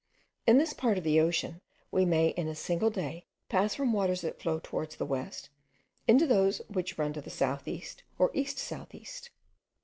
[0.47, 4.21] In this part of the ocean, we may in a single day pass from waters
[4.21, 5.51] that flow towards the west,
[6.07, 9.29] into those which run to the south east or east south east.